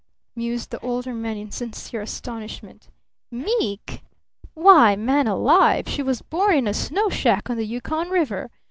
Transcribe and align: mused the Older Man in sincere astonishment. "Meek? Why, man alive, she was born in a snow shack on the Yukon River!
mused 0.35 0.71
the 0.71 0.79
Older 0.83 1.13
Man 1.13 1.37
in 1.37 1.51
sincere 1.51 2.01
astonishment. 2.01 2.89
"Meek? 3.29 4.01
Why, 4.55 4.95
man 4.95 5.27
alive, 5.27 5.87
she 5.87 6.01
was 6.01 6.23
born 6.23 6.55
in 6.57 6.67
a 6.67 6.73
snow 6.73 7.09
shack 7.09 7.51
on 7.51 7.57
the 7.57 7.67
Yukon 7.67 8.09
River! 8.09 8.49